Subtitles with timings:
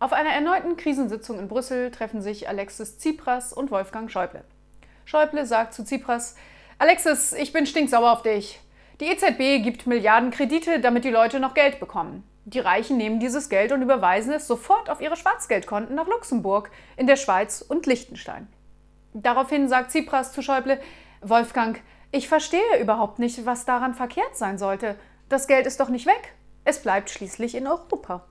[0.00, 4.44] Auf einer erneuten Krisensitzung in Brüssel treffen sich Alexis Tsipras und Wolfgang Schäuble.
[5.04, 6.36] Schäuble sagt zu Tsipras:
[6.78, 8.60] Alexis, ich bin stinksauer auf dich.
[9.00, 12.22] Die EZB gibt Milliarden Kredite, damit die Leute noch Geld bekommen.
[12.44, 17.08] Die Reichen nehmen dieses Geld und überweisen es sofort auf ihre Schwarzgeldkonten nach Luxemburg, in
[17.08, 18.46] der Schweiz und Liechtenstein.
[19.14, 20.80] Daraufhin sagt Tsipras zu Schäuble:
[21.22, 21.80] Wolfgang,
[22.12, 24.94] ich verstehe überhaupt nicht, was daran verkehrt sein sollte.
[25.28, 26.34] Das Geld ist doch nicht weg.
[26.64, 28.24] Es bleibt schließlich in Europa.